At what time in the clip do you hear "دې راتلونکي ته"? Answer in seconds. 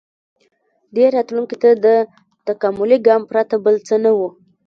0.95-1.69